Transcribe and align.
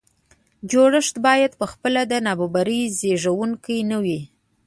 جوړښت 0.71 1.15
باید 1.27 1.51
په 1.59 1.65
خپله 1.71 2.01
د 2.11 2.13
نابرابرۍ 2.25 2.81
زیږوونکی 2.99 3.77
نه 3.91 3.97
وي. 4.03 4.21